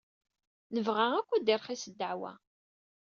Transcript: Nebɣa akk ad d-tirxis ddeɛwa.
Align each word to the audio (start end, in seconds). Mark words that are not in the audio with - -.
Nebɣa 0.73 1.05
akk 1.19 1.29
ad 1.31 1.43
d-tirxis 1.45 1.85
ddeɛwa. 1.91 2.31